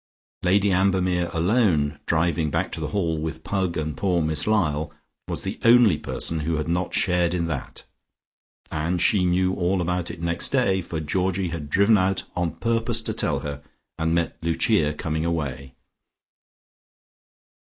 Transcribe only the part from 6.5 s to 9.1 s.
had not shared in that, and